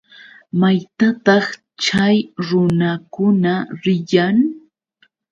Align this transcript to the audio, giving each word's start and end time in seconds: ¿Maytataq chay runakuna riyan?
¿Maytataq 0.59 1.45
chay 1.83 2.17
runakuna 2.47 3.53
riyan? 3.83 4.37